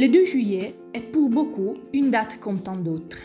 Le 0.00 0.06
2 0.06 0.24
juillet 0.24 0.76
est 0.94 1.00
pour 1.00 1.28
beaucoup 1.28 1.74
une 1.92 2.12
date 2.12 2.38
comme 2.38 2.62
tant 2.62 2.76
d'autres. 2.76 3.18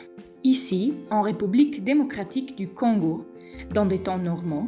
Ici, 0.43 0.95
en 1.11 1.21
République 1.21 1.83
démocratique 1.83 2.55
du 2.55 2.67
Congo, 2.67 3.27
dans 3.75 3.85
des 3.85 3.99
temps 3.99 4.17
normaux, 4.17 4.65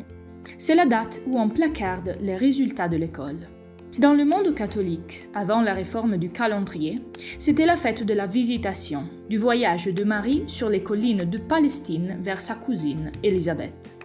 c'est 0.59 0.75
la 0.75 0.85
date 0.85 1.23
où 1.25 1.39
on 1.39 1.49
placarde 1.49 2.15
les 2.21 2.35
résultats 2.35 2.87
de 2.87 2.97
l'école. 2.97 3.49
Dans 3.97 4.13
le 4.13 4.23
monde 4.23 4.53
catholique, 4.53 5.27
avant 5.33 5.61
la 5.61 5.73
réforme 5.73 6.17
du 6.17 6.29
calendrier, 6.29 7.01
c'était 7.39 7.65
la 7.65 7.75
fête 7.75 8.03
de 8.03 8.13
la 8.13 8.27
visitation, 8.27 9.05
du 9.27 9.39
voyage 9.39 9.85
de 9.85 10.03
Marie 10.03 10.43
sur 10.45 10.69
les 10.69 10.83
collines 10.83 11.27
de 11.27 11.39
Palestine 11.39 12.17
vers 12.21 12.39
sa 12.39 12.53
cousine, 12.53 13.13
Élisabeth. 13.23 13.95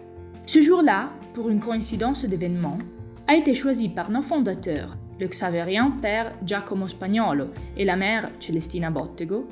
Ce 0.47 0.59
jour-là, 0.59 1.11
pour 1.35 1.51
une 1.51 1.59
coïncidence 1.59 2.25
d'événements, 2.25 2.79
a 3.27 3.35
été 3.35 3.53
choisi 3.53 3.89
par 3.89 4.09
nos 4.09 4.23
fondateurs, 4.23 4.97
le 5.21 5.27
xavérien 5.27 5.91
père 6.01 6.33
Giacomo 6.43 6.87
Spagnolo 6.87 7.49
et 7.77 7.85
la 7.85 7.95
mère 7.95 8.31
Celestina 8.39 8.89
Bottego, 8.89 9.47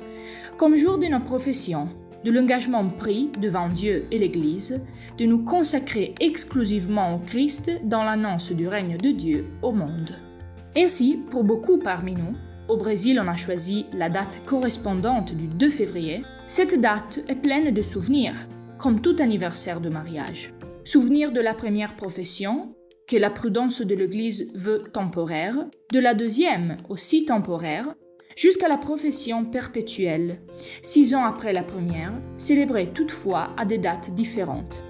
comme 0.58 0.76
jour 0.76 0.98
de 0.98 1.06
nos 1.06 1.20
professions, 1.20 1.88
de 2.24 2.30
l'engagement 2.30 2.86
pris 2.86 3.30
devant 3.40 3.68
Dieu 3.68 4.04
et 4.10 4.18
l'Église 4.18 4.82
de 5.16 5.24
nous 5.24 5.44
consacrer 5.44 6.14
exclusivement 6.20 7.14
au 7.14 7.18
Christ 7.20 7.70
dans 7.84 8.02
l'annonce 8.02 8.50
du 8.52 8.66
règne 8.66 8.98
de 8.98 9.10
Dieu 9.12 9.46
au 9.62 9.72
monde. 9.72 10.18
Ainsi, 10.76 11.20
pour 11.30 11.44
beaucoup 11.44 11.78
parmi 11.78 12.14
nous, 12.14 12.34
au 12.68 12.76
Brésil 12.76 13.20
on 13.24 13.28
a 13.28 13.36
choisi 13.36 13.86
la 13.92 14.08
date 14.10 14.42
correspondante 14.44 15.34
du 15.34 15.46
2 15.46 15.70
février, 15.70 16.22
cette 16.48 16.80
date 16.80 17.20
est 17.28 17.36
pleine 17.36 17.72
de 17.72 17.82
souvenirs, 17.82 18.48
comme 18.76 19.00
tout 19.00 19.16
anniversaire 19.20 19.80
de 19.80 19.88
mariage. 19.88 20.52
Souvenir 20.84 21.30
de 21.30 21.40
la 21.40 21.54
première 21.54 21.94
profession, 21.94 22.74
que 23.10 23.16
la 23.16 23.30
prudence 23.30 23.82
de 23.82 23.94
l'Église 23.96 24.52
veut 24.54 24.84
temporaire, 24.92 25.66
de 25.92 25.98
la 25.98 26.14
deuxième, 26.14 26.76
aussi 26.88 27.24
temporaire, 27.24 27.96
jusqu'à 28.36 28.68
la 28.68 28.76
profession 28.76 29.44
perpétuelle, 29.44 30.38
six 30.80 31.12
ans 31.16 31.24
après 31.24 31.52
la 31.52 31.64
première, 31.64 32.12
célébrée 32.36 32.92
toutefois 32.94 33.50
à 33.56 33.64
des 33.64 33.78
dates 33.78 34.14
différentes. 34.14 34.84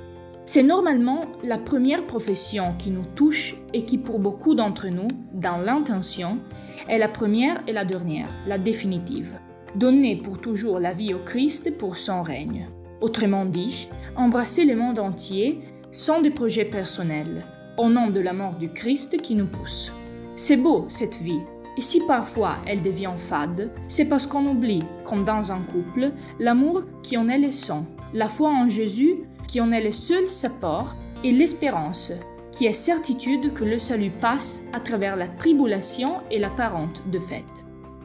C'est 0.45 0.63
normalement 0.63 1.23
la 1.43 1.57
première 1.57 2.07
profession 2.07 2.75
qui 2.79 2.91
nous 2.91 3.07
touche 3.17 3.57
et 3.73 3.87
qui 3.87 3.97
pour 3.97 4.19
beaucoup 4.19 4.55
d'entre 4.55 4.89
nous, 4.89 5.09
dans 5.33 5.57
l'intention, 5.57 6.41
est 6.89 6.99
la 6.99 7.09
première 7.09 7.63
et 7.67 7.73
la 7.73 7.87
dernière, 7.87 8.29
la 8.47 8.59
définitive. 8.59 9.33
Donner 9.77 10.17
pour 10.17 10.43
toujours 10.43 10.79
la 10.79 10.93
vie 10.93 11.15
au 11.15 11.21
Christ 11.21 11.75
pour 11.79 11.97
son 11.97 12.21
règne. 12.21 12.69
Autrement 13.01 13.47
dit, 13.47 13.89
embrasser 14.15 14.67
le 14.67 14.77
monde 14.77 14.99
entier 14.99 15.61
sans 15.91 16.21
des 16.21 16.31
projets 16.31 16.67
personnels, 16.67 17.47
au 17.81 17.89
nom 17.89 18.11
de 18.11 18.21
la 18.21 18.35
mort 18.35 18.57
du 18.57 18.69
Christ 18.69 19.23
qui 19.23 19.35
nous 19.35 19.47
pousse. 19.47 19.91
C'est 20.37 20.59
beau 20.59 20.85
cette 20.89 21.17
vie, 21.17 21.41
et 21.79 21.81
si 21.81 22.01
parfois 22.07 22.57
elle 22.67 22.83
devient 22.83 23.15
fade, 23.17 23.71
c'est 23.89 24.07
parce 24.07 24.27
qu'on 24.27 24.47
oublie, 24.47 24.83
comme 25.05 25.25
dans 25.25 25.51
un 25.51 25.61
couple, 25.61 26.13
l'amour 26.39 26.83
qui 27.03 27.17
en 27.17 27.29
est 27.29 27.39
le 27.39 27.51
sang, 27.51 27.87
la 28.13 28.29
foi 28.29 28.51
en 28.51 28.69
Jésus 28.69 29.21
qui 29.49 29.63
en 29.63 29.73
est 29.73 29.83
le 29.83 29.93
seul 29.93 30.29
support, 30.29 30.95
et 31.25 31.33
l'espérance, 31.33 32.13
qui 32.53 32.67
est 32.67 32.73
certitude 32.73 33.53
que 33.55 33.65
le 33.65 33.79
salut 33.79 34.11
passe 34.11 34.63
à 34.73 34.81
travers 34.81 35.17
la 35.17 35.29
tribulation 35.29 36.19
et 36.31 36.39
l'apparente 36.39 37.03
de 37.11 37.19
fait. 37.19 37.45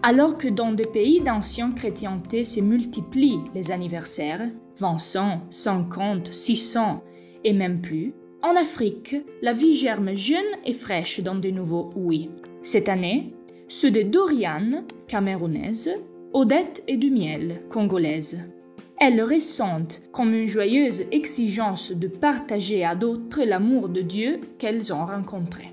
Alors 0.03 0.37
que 0.37 0.47
dans 0.47 0.71
des 0.71 0.85
pays 0.85 1.21
d'ancienne 1.21 1.75
chrétienté 1.75 2.43
se 2.43 2.61
multiplient 2.61 3.43
les 3.53 3.71
anniversaires, 3.71 4.49
20, 4.79 4.97
50, 5.49 6.33
600 6.33 7.03
et 7.43 7.53
même 7.53 7.81
plus, 7.81 8.13
en 8.45 8.55
Afrique, 8.55 9.15
la 9.41 9.53
vie 9.53 9.75
germe 9.75 10.15
jeune 10.15 10.37
et 10.65 10.73
fraîche 10.73 11.19
dans 11.19 11.33
de 11.33 11.49
nouveaux 11.49 11.89
oui. 11.95 12.29
Cette 12.61 12.89
année, 12.89 13.33
ceux 13.67 13.89
de 13.89 14.03
Dorian, 14.03 14.83
camerounaise, 15.07 15.89
Odette 16.31 16.83
et 16.87 16.97
du 16.97 17.09
miel, 17.09 17.63
congolaise. 17.69 18.47
Elles 18.99 19.23
ressentent 19.23 19.99
comme 20.11 20.35
une 20.35 20.45
joyeuse 20.45 21.05
exigence 21.11 21.91
de 21.91 22.07
partager 22.07 22.85
à 22.85 22.93
d'autres 22.93 23.43
l'amour 23.43 23.89
de 23.89 24.01
Dieu 24.01 24.41
qu'elles 24.59 24.93
ont 24.93 25.05
rencontré. 25.05 25.71